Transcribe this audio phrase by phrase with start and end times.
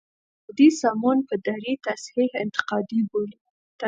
[0.03, 3.39] انتقادي سمون په دري تصحیح انتقادي بولي.